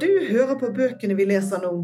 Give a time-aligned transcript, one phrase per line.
[0.00, 1.74] Du hører på bøkene vi leser nå.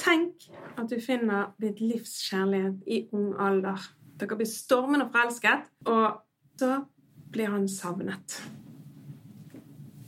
[0.00, 0.46] Tenk
[0.78, 3.82] at du finner ditt livs kjærlighet i ung alder.
[4.16, 6.22] Dere blir stormende forelsket, og
[6.58, 6.78] så
[7.34, 8.38] blir han savnet.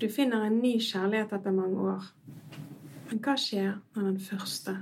[0.00, 2.06] Du finner en ny kjærlighet etter mange år.
[3.10, 4.78] Men hva skjer når den første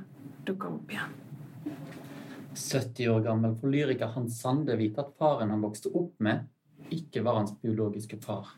[0.46, 1.16] dukker opp igjen?
[2.54, 6.46] 70 år gammel får lyriker Hans Sande vite at faren han vokste opp med,
[6.94, 8.54] ikke var hans biologiske far.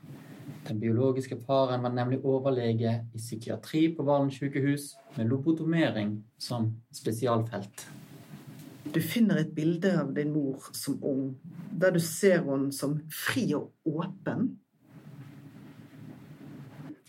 [0.71, 7.89] Den biologiske faren var nemlig overlege i psykiatri på Valen sykehus, med lobotomering som spesialfelt.
[8.95, 11.33] Du finner et bilde av din mor som ung,
[11.75, 14.53] der du ser henne som fri og åpen.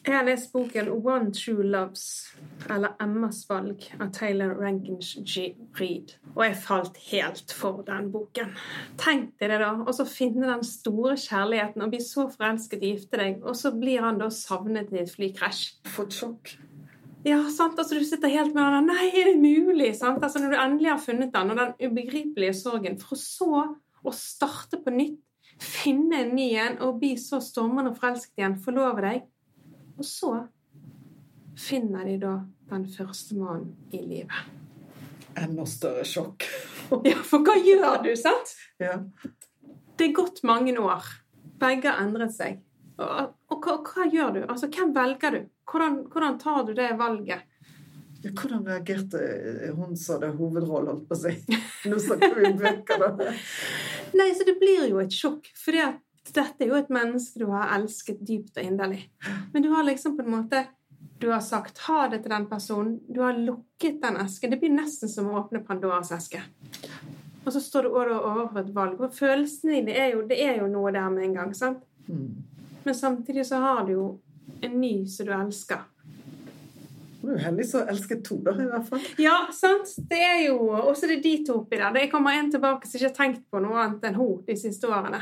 [0.02, 2.32] Jeg har lest boken One True Loves,
[2.74, 5.52] eller Emmas valg, av Taylor Rankins G.
[5.78, 6.16] Reed.
[6.32, 8.56] Og jeg falt helt for den boken.
[8.98, 9.76] Tenk deg det, da.
[9.86, 13.70] Og så finne den store kjærligheten og bli så forelsket i gifte deg, og så
[13.76, 15.68] blir han da savnet i et flykrasj.
[15.94, 16.56] Fått sjokk.
[17.28, 17.78] Ja, sant?
[17.78, 19.92] Altså, du sitter helt med den Nei, er det mulig?
[20.00, 20.24] Sant?
[20.26, 23.68] Altså, når du endelig har funnet den, og den ubegripelige sorgen, for så
[24.02, 25.22] å starte på nytt,
[25.62, 29.22] finne en ny en og bli så stormende forelsket igjen, forlove deg
[30.02, 30.32] og så
[31.62, 32.34] finner de da
[32.72, 34.34] den første mannen i livet.
[35.38, 36.48] Enda større sjokk.
[37.10, 38.56] ja, for hva gjør du, sant?
[38.82, 38.98] Ja.
[39.96, 41.06] Det er gått mange år.
[41.62, 42.64] Begge har endret seg.
[42.98, 44.42] Og, og hva, hva, gjør du?
[44.48, 45.42] Altså, Hvem velger du?
[45.70, 47.46] Hvordan, hvordan tar du det valget?
[48.22, 49.22] Ja, hvordan reagerte
[49.78, 51.60] hun som hadde hovedrollen, holdt på å si?
[51.90, 53.34] Nå snakker vi om bøker, da.
[54.18, 55.48] Nei, så det blir jo et sjokk.
[55.86, 59.02] at dette er jo et menneske du har elsket dypt og inderlig.
[59.54, 60.66] Men du har liksom på en måte
[61.22, 62.96] du har sagt ha det til den personen.
[63.08, 64.52] Du har lukket den esken.
[64.52, 66.42] Det blir nesten som å åpne Pandoras eske.
[67.46, 69.02] Og så står du overfor et valg.
[69.02, 71.54] Og følelsene dine er jo, det er jo noe der med en gang.
[71.58, 71.84] sant?
[72.08, 72.42] Mm.
[72.84, 74.06] Men samtidig så har du jo
[74.66, 75.86] en ny som du elsker.
[77.22, 79.06] Du er jo heldig som elsker to, da, i hvert fall.
[79.22, 79.94] Ja, sant.
[80.10, 81.94] Det er jo også det de to oppi der.
[81.94, 84.90] Det kommer en tilbake som ikke har tenkt på noe annet enn hun de siste
[84.90, 85.22] årene.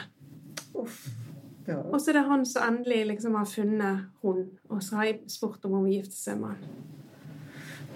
[1.69, 1.77] Ja.
[1.83, 5.19] Og så er det han som endelig liksom har funnet hun, og så har jeg
[5.29, 6.87] spurt om hun vil gifte seg med han.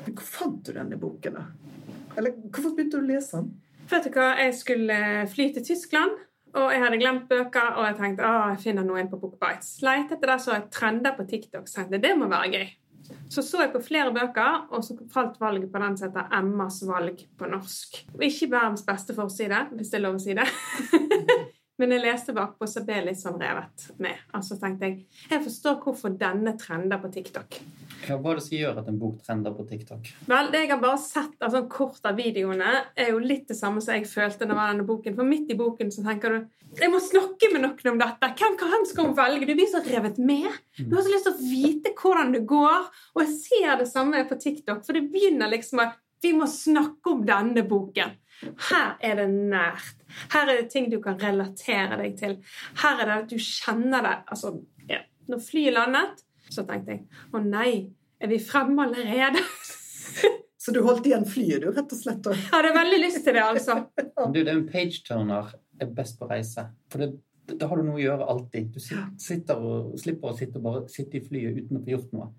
[0.04, 1.46] Men hvor fant du denne boken, da?
[2.20, 3.50] Eller hvorfor begynte du å lese den?
[3.90, 5.00] Vet du hva, jeg skulle
[5.32, 6.22] fly til Tyskland,
[6.54, 9.80] og jeg hadde glemt bøker, og jeg tenkte å, jeg finner noe inn på Bookbites.
[9.86, 12.68] Leit etter det, så jeg trender på TikTok, så tenkte det må være gøy.
[13.34, 16.78] Så så jeg på flere bøker, og så falt valget på den som heter Emmas
[16.88, 17.98] valg på norsk.
[18.14, 20.48] Og ikke verdens beste forside, hvis det er lov å si det.
[21.82, 24.20] Men jeg leste bakpå, så ble jeg litt sånn revet med.
[24.38, 27.58] Altså tenkte jeg jeg forstår hvorfor denne trender på TikTok.
[28.06, 30.12] Ja, Hva er det som gjør at en bok trender på TikTok?
[30.30, 33.58] Vel, Det jeg har bare sett av sånn kort av videoene, er jo litt det
[33.58, 35.16] samme som jeg følte det var denne boken.
[35.18, 38.30] For midt i boken så tenker du jeg må snakke med noen om dette.
[38.40, 39.46] Hvem, hvem skal hun velge?
[39.46, 40.50] Du blir så revet med.
[40.78, 42.88] Du har så lyst til å vite hvordan det går.
[43.14, 47.14] Og jeg ser det samme på TikTok, for det begynner liksom at vi må snakke
[47.14, 48.16] om denne boken.
[48.70, 49.98] Her er det nært.
[50.34, 52.38] Her er det ting du kan relatere deg til.
[52.84, 54.16] Her er det at du kjenner det.
[54.36, 54.54] Altså,
[54.90, 55.02] ja.
[55.32, 57.72] Når flyet landet, så tenkte jeg å nei,
[58.24, 59.44] er vi fremme allerede?
[60.64, 62.28] Så du holdt igjen flyet, du, rett og slett?
[62.32, 63.74] Jeg hadde veldig lyst til det, altså.
[64.32, 65.50] Du, det er en page-turner
[65.84, 66.70] er best på reise.
[66.88, 67.10] For det
[67.46, 68.72] da har du noe å gjøre alltid.
[68.72, 72.32] Du sitter og slipper å sitte, bare sitte i flyet uten å få gjort noe.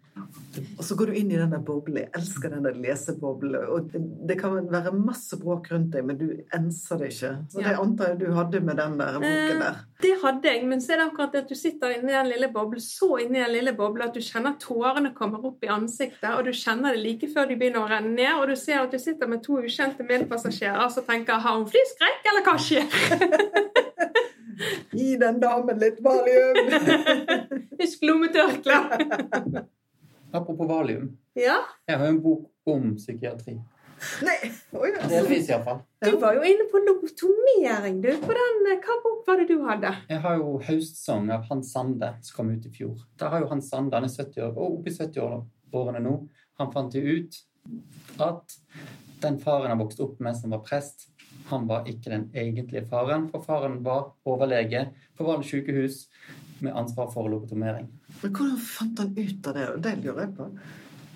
[0.78, 1.98] Og så går du inn i den der boblen.
[2.00, 3.56] Jeg elsker den der leseboblen.
[3.74, 3.90] Og
[4.28, 7.32] det kan være masse bråk rundt deg, men du enser det ikke.
[7.52, 9.82] Så det antar jeg du hadde med den der boken der.
[9.82, 12.50] Eh, det hadde jeg, men så er det akkurat at du sitter inni den lille
[12.54, 16.44] boblen, så inni den lille boblen at du kjenner tårene kommer opp i ansiktet, og
[16.48, 19.00] du kjenner det like før de begynner å renne ned, og du ser at du
[19.00, 23.63] sitter med to ukjente medpassasjerer som tenker 'har hun flyskrekk', eller hva skjer?
[24.92, 26.72] Gi den damen litt valium!
[27.80, 28.80] Husk lommetørkle.
[30.34, 31.12] Apropos valium.
[31.38, 31.60] Ja?
[31.86, 33.58] Jeg har en bok om psykiatri.
[34.24, 34.36] Nei,
[34.76, 35.06] oi, ja.
[35.08, 35.80] Delvis, iallfall.
[36.04, 38.10] Du var jo inne på lobotomering, du.
[38.22, 39.94] På den, hva bok var det du hadde?
[40.10, 42.98] Jeg har jo 'Høstsang' av Hans Sande, som kom ut i fjor.
[43.20, 46.14] Der har jo Hans Sande, han er 70 år, og oppe i 70-årene nå,
[46.60, 47.40] han fant jo ut
[48.20, 48.58] at
[49.24, 51.08] den faren han vokste opp med, som var prest,
[51.50, 54.86] han var ikke den egentlige faren, for faren var overlege
[55.16, 56.06] på Valen sykehus
[56.64, 57.90] med ansvar for lobotomering.
[58.22, 59.66] Men hvordan fant han ut av det?
[59.84, 60.48] Det lurer jeg på.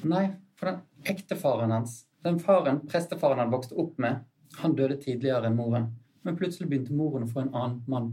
[0.09, 0.25] Nei,
[0.59, 4.21] for den ekte faren hans, den faren, prestefaren han vokste opp med,
[4.59, 5.91] han døde tidligere enn moren.
[6.27, 8.13] Men plutselig begynte moren å få en annen mann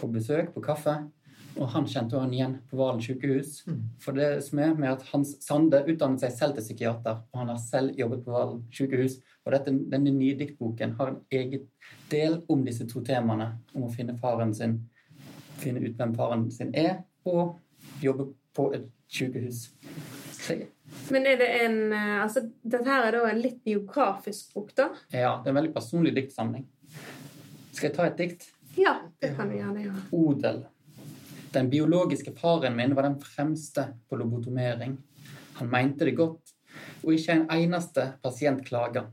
[0.00, 0.96] på besøk, på kaffe.
[1.56, 3.62] Og han kjente han igjen på Valen sykehus.
[3.66, 3.78] Mm.
[4.02, 7.52] For det som er med at Hans Sande utdannet seg selv til psykiater, og han
[7.52, 9.18] har selv jobbet på Valen sykehus.
[9.46, 11.64] Og dette, denne nye diktboken har en egen
[12.12, 13.52] del om disse to temaene.
[13.74, 14.78] Om å finne faren sin,
[15.62, 17.56] finne ut hvem faren sin er, og
[18.04, 19.70] jobbe på et sykehus.
[20.36, 20.60] Så,
[21.10, 24.90] Men er det en eh, Altså, dette her er da en litt biografisk bok, da?
[25.10, 26.66] ja, det er en veldig personlig diktsamling.
[27.72, 28.48] Skal jeg ta et dikt?
[28.76, 30.02] Ja, det kan vi gjerne gjøre.
[30.16, 30.64] Odel.
[31.56, 34.96] Den biologiske faren min var den fremste på lobotomering.
[35.54, 36.52] Han mente det godt,
[37.00, 39.06] og ikke en eneste pasient klaga.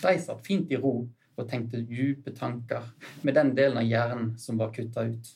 [0.00, 0.96] De satt fint i ro
[1.36, 2.88] og tenkte djupe tanker
[3.22, 5.30] med den delen av hjernen som var kutta ut.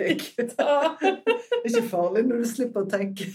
[0.00, 0.16] Det er
[1.68, 3.28] ikke farlig når du slipper å tenke.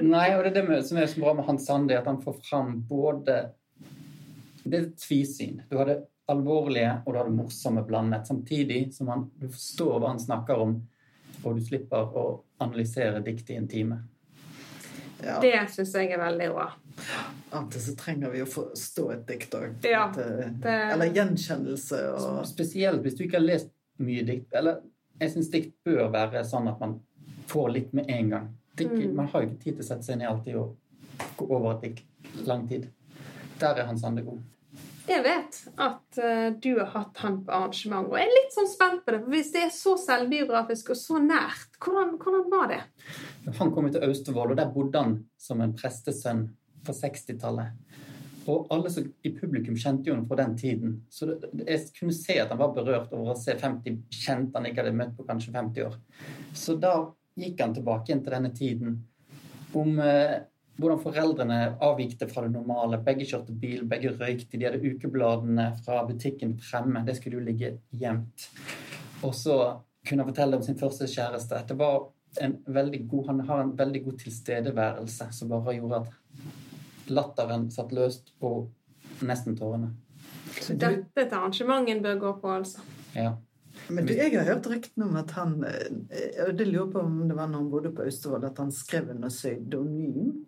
[0.00, 2.40] Nei, og det er det som er så bra med Hans Sande, at han får
[2.46, 3.36] fram både
[4.64, 5.60] Det er et tvisyn.
[5.68, 5.98] Du har det
[6.32, 10.62] alvorlige og da har det morsomme blandet, samtidig som han, du forstår hva han snakker
[10.64, 10.74] om,
[11.42, 12.24] og du slipper å
[12.62, 14.00] analysere diktet i en time.
[15.22, 15.38] Ja.
[15.42, 16.68] Det syns jeg er veldig bra.
[17.52, 19.76] Av og til så trenger vi å forstå et dikt òg.
[19.86, 24.52] Ja, eh, det- Eller gjenkjennelse og Spesielt hvis du ikke har lest mye dikt.
[24.52, 24.80] Eller
[25.20, 27.00] jeg syns dikt bør være sånn at man
[27.46, 28.48] får litt med en gang.
[28.76, 29.14] Det er Mm.
[29.14, 30.76] Man har jo ikke tid til å sette seg ned alltid og
[31.36, 32.88] gå over et dikt lang tid.
[33.58, 34.40] Der er Hans Ande god.
[35.12, 38.70] Jeg vet at eh, du har hatt han på arrangement, og jeg er litt sånn
[38.70, 39.20] spent på det.
[39.24, 42.80] For hvis det er så selvbiografisk og så nært, hvordan, hvordan var det?
[43.58, 46.46] Han kom til Austevoll, og der bodde han som en prestesønn
[46.86, 47.76] på 60-tallet.
[48.50, 50.94] Og alle som i publikum kjente jo ham fra den tiden.
[51.12, 54.66] Så det- jeg kunne se at han var berørt over å se 50 kjente han
[54.66, 55.96] ikke hadde møtt på kanskje 50 år.
[56.54, 59.04] Så da gikk han tilbake igjen til denne tiden
[59.74, 60.40] om eh,
[60.80, 63.00] hvordan foreldrene avvikte fra det normale.
[63.04, 67.04] Begge kjørte bil, begge røykte, de hadde ukebladene fra butikken fremme.
[67.06, 68.48] Det skulle jo ligge gjemt.
[69.22, 69.58] Og så
[70.08, 71.60] kunne han fortelle om sin første kjæreste.
[71.68, 72.08] Det var
[72.40, 77.92] en veldig god, han har en veldig god tilstedeværelse som bare gjorde at latteren satt
[77.92, 78.70] løst og
[79.26, 79.92] nesten tårene.
[80.60, 82.84] Så Dette et arrangement en bør gå på, altså.
[83.14, 83.34] Ja.
[83.92, 87.20] Men du, jeg har hørt ryktene om at han eh, og Det lurer på om
[87.28, 90.44] det var når han bodde på Austevoll, at han skrev under pseudonym.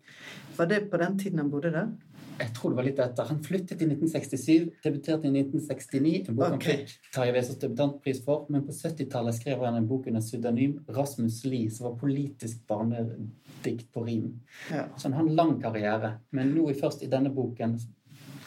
[0.56, 1.93] Var det på den tiden han bodde der?
[2.35, 3.29] Jeg tror det var litt etter.
[3.31, 6.14] Han flyttet i 1967, debuterte i 1969.
[6.29, 6.64] En bok han Ok.
[6.67, 8.46] fikk Terje Vesaas debutantpris for.
[8.50, 13.87] Men på 70-tallet skrev han en bok under pseudonym Rasmus Lie, som var politisk barnedikt
[13.94, 14.41] på rim.
[14.70, 14.88] Ja.
[14.96, 16.17] Så han har en lang karriere.
[16.35, 17.79] Men nå først i denne boken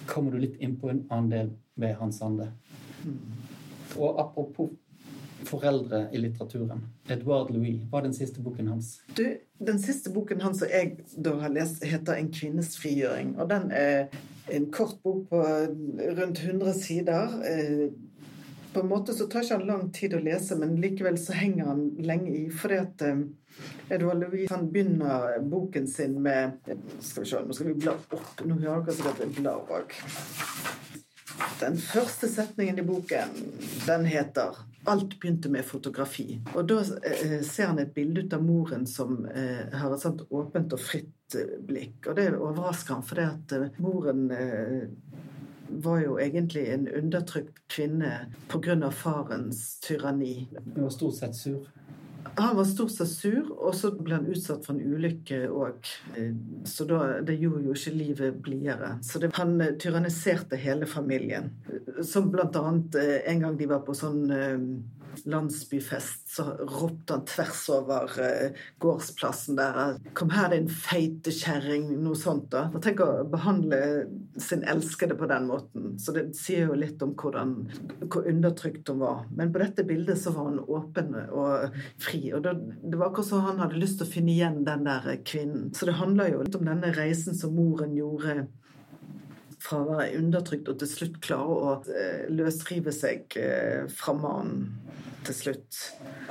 [0.07, 2.49] kommer du litt inn på en annen del ved Hans Sande.
[3.95, 4.75] Og apropos
[5.47, 6.83] foreldre i litteraturen.
[7.09, 8.97] Edouard Louis var den siste boken hans.
[9.15, 9.23] Du,
[9.59, 13.38] den siste boken hans som jeg da har lest, heter 'En kvinnes frigjøring'.
[13.39, 14.07] Og den er
[14.51, 15.41] en kort bok på
[16.19, 17.41] rundt 100 sider.
[17.44, 17.89] Eh,
[18.73, 21.65] På en måte så tar ikke han lang tid å lese, men likevel så henger
[21.65, 22.49] han lenge i.
[22.51, 23.23] Fordi at eh,
[23.89, 26.51] Edouard Louis han begynner boken sin med
[26.99, 28.44] Skal vi se, nå skal vi bla opp.
[28.45, 29.95] Nå hører dere sikkert jeg blad bak.
[31.59, 33.33] Den første setningen i boken,
[33.88, 36.39] den heter 'Alt begynte med fotografi'.
[36.56, 40.24] Og da eh, ser han et bilde ut av moren som eh, har et sånt
[40.31, 42.07] åpent og fritt eh, blikk.
[42.07, 44.88] Og det overrasker han, det at eh, moren eh,
[45.68, 48.13] var jo egentlig en undertrykt kvinne
[48.48, 48.92] pga.
[48.92, 50.48] farens tyranni.
[50.75, 51.68] Hun var stort sett sur.
[52.35, 55.91] Han var stort sett sur, og så ble han utsatt for en ulykke òg.
[56.68, 58.95] Så da, det gjorde jo ikke livet blidere.
[59.06, 61.51] Så det, han eh, tyranniserte hele familien.
[62.06, 64.57] Som blant annet eh, en gang de var på sånn eh,
[65.25, 72.16] landsbyfest, så ropte han tvers over eh, gårdsplassen der 'Kom her, din feite kjerring', noe
[72.16, 72.50] sånt.
[72.52, 72.68] da.
[72.74, 74.07] Og Tenk å behandle
[74.38, 75.97] sin elskede på den måten.
[76.00, 77.56] Så det sier jo litt om hvordan,
[78.07, 79.26] hvor undertrykt hun var.
[79.31, 82.33] Men på dette bildet så var hun åpen og fri.
[82.33, 85.74] Og det var akkurat som han hadde lyst til å finne igjen den der kvinnen.
[85.74, 88.47] Så det handler jo litt om denne reisen som moren gjorde
[89.64, 94.68] fra å være undertrykt og til slutt klare å eh, løsrive seg eh, fra mannen
[95.28, 95.78] til slutt.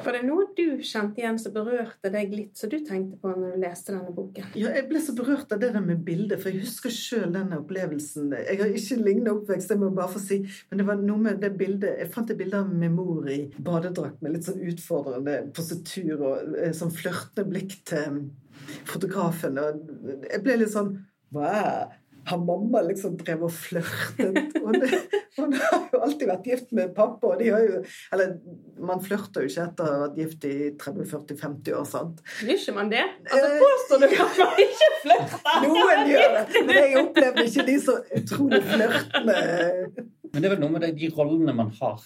[0.04, 3.56] Var det noe du kjente igjen som berørte deg litt, som du tenkte på når
[3.56, 4.46] du leste denne boken?
[4.58, 7.60] Ja, jeg ble så berørt av det der med bildet, for jeg husker sjøl denne
[7.60, 8.30] opplevelsen.
[8.38, 10.40] Jeg har ikke lignende oppvekst, det må jeg bare få si,
[10.70, 13.42] men det var noe med det bildet Jeg fant et bilde av min mor i
[13.56, 18.24] badedrakt med litt sånn utfordrende positur og eh, sånn flørtende blikk til
[18.88, 20.96] fotografen, og jeg ble litt sånn
[21.34, 21.90] Wow.
[22.26, 24.56] Har mamma liksom drevet og flørtet?
[24.62, 24.78] Hun,
[25.36, 27.32] hun har jo alltid vært gift med pappa.
[27.34, 27.82] og de har jo,
[28.14, 28.32] Eller
[28.88, 32.22] man flørter jo ikke etter å ha vært gift i 30-40-50 år, sant?
[32.42, 33.04] Gjør ikke man det?
[33.30, 35.62] Altså, Påstår du at man ikke flørter?
[35.66, 39.38] Noen gjør det, men jeg opplevde ikke de så utrolig flørtende.
[40.32, 42.02] Men det er vel noe med det, de rollene man har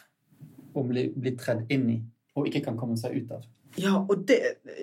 [0.76, 1.96] å bli, bli tredd inn i,
[2.36, 3.46] og ikke kan komme seg ut av.
[3.78, 4.38] Ja, og det,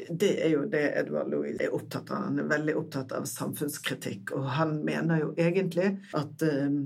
[0.09, 2.29] det er jo det Edvard Louis er opptatt av.
[2.29, 6.85] Han er veldig opptatt av samfunnskritikk, og han mener jo egentlig at um,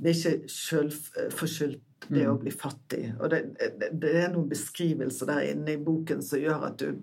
[0.00, 2.38] det er ikke selvforskyldt det å Mm.
[2.40, 3.02] bli fattig.
[3.20, 6.94] Og det, det, det er noen beskrivelser der inne i boken som gjør at du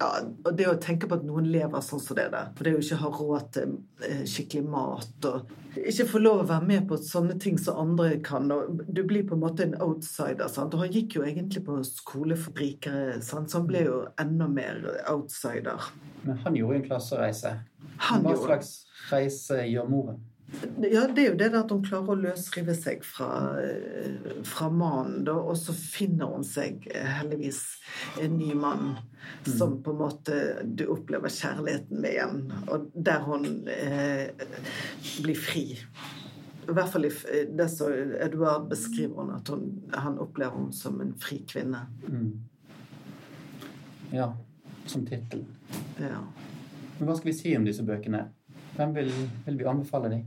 [0.00, 0.08] Ja,
[0.44, 2.48] og det å tenke på at noen lever sånn som det der.
[2.56, 3.74] For det å ikke ha råd til
[4.08, 8.18] eh, skikkelig mat og ikke få lov å være med på sånne ting som andre
[8.24, 8.50] kan.
[8.52, 10.48] og Du blir på en måte en outsider.
[10.52, 10.74] sant?
[10.74, 14.82] Og han gikk jo egentlig på skole for rikere, så han ble jo enda mer
[15.08, 15.80] outsider.
[16.24, 17.54] Men han gjorde en klassereise.
[18.08, 18.74] Han Hva gjorde- slags
[19.10, 20.20] reise gjør moren?
[20.90, 23.28] Ja, det er jo det at hun klarer å løsrive seg fra,
[23.60, 27.60] eh, fra mannen, da, og så finner hun seg eh, heldigvis
[28.20, 28.96] en ny mann
[29.46, 34.28] som på en måte du opplever kjærligheten med igjen, og der hun eh,
[35.22, 35.64] blir fri.
[36.62, 37.12] I hvert fall i
[37.48, 37.90] det som
[38.22, 39.64] Eduard beskriver hun, at hun,
[39.96, 41.86] han opplever henne som en fri kvinne.
[42.06, 42.36] Mm.
[44.12, 44.28] Ja,
[44.86, 45.46] som tittel.
[45.98, 46.20] Ja.
[46.98, 48.26] Men hva skal vi si om disse bøkene?
[48.76, 49.10] Hvem vil,
[49.46, 50.22] vil vi anbefale dem?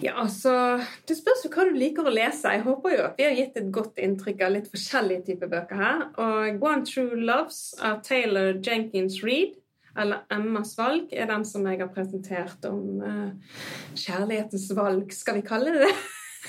[0.00, 2.52] Ja, altså, Det spørs jo hva du liker å lese.
[2.54, 5.80] Jeg håper jo at vi har gitt et godt inntrykk av litt forskjellige typer bøker
[5.80, 6.04] her.
[6.20, 9.58] Og One True Loves av Taylor Jenkins Reed,
[9.98, 13.58] eller Emmas valg, er den som jeg har presentert om uh,
[13.98, 15.12] kjærlighetens valg.
[15.12, 15.92] Skal vi kalle det det?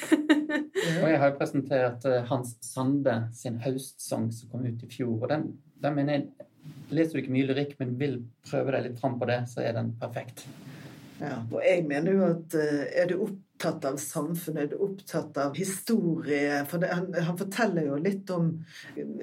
[1.02, 5.18] Og jeg har jo presentert eh, Hans Sande sin høstsang som kom ut i fjor.
[5.20, 5.50] Og den,
[5.84, 6.48] den mener jeg
[6.94, 9.74] Leser du ikke mye lyrikk, men vil prøve deg litt fram på det, så er
[9.74, 10.44] den perfekt.
[11.22, 11.40] Ja.
[11.52, 15.58] Og jeg mener jo at eh, er du opptatt av samfunnet, er du opptatt av
[15.58, 18.56] historie For det, han, han forteller jo litt om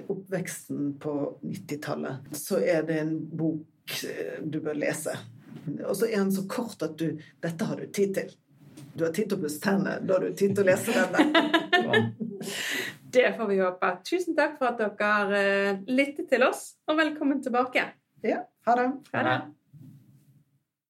[0.06, 2.30] oppveksten på 90-tallet.
[2.38, 5.16] Så er det en bok eh, du bør lese.
[5.82, 8.30] Og så er den så kort at du Dette har du tid til.
[8.94, 9.98] Du har tid til å pusse tennene.
[10.06, 12.08] Da har du tid til å lese denne.
[13.08, 13.92] Det får vi håpe.
[14.04, 17.88] Tusen takk for at dere eh, lyttet til oss, og velkommen tilbake.
[18.26, 18.90] Ja, ha det.
[19.14, 19.38] Ha det.